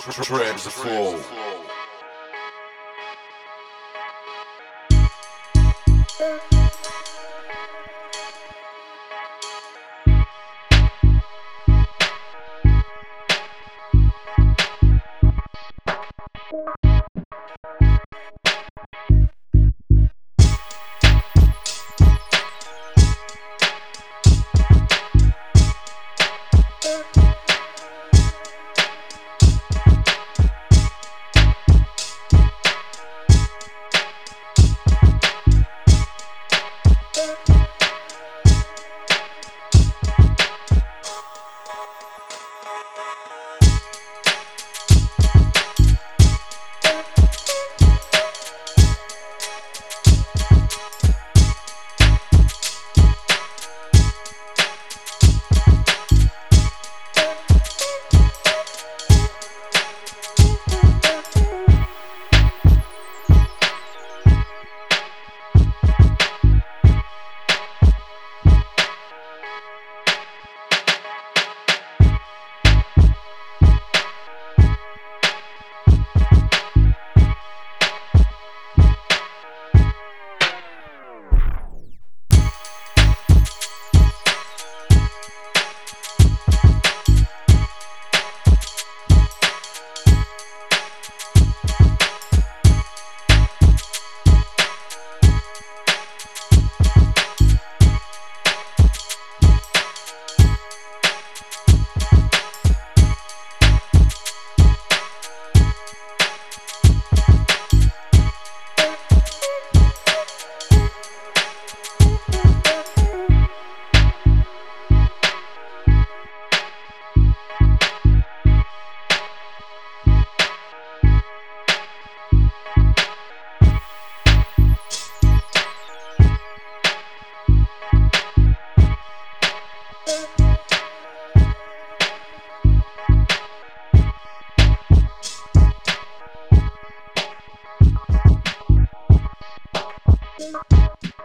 Tribes 0.00 0.66
of 0.66 0.72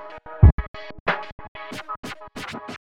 Thank 0.09 0.21
you. 2.69 2.76